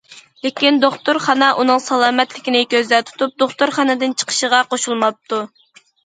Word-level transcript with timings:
لېكىن، 0.43 0.77
دوختۇرخانا 0.83 1.49
ئۇنىڭ 1.63 1.81
سالامەتلىكىنى 1.87 2.61
كۆزدە 2.71 3.01
تۇتۇپ 3.09 3.35
دوختۇرخانىدىن 3.43 4.15
چىقىشىغا 4.23 4.63
قوشۇلماپتۇ. 4.73 5.41